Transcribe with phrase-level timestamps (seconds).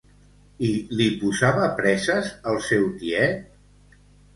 [0.67, 0.69] I
[1.01, 3.51] li posava presses el seu tiet?